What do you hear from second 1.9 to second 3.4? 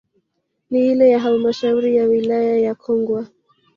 ya wilaya ya Kongwa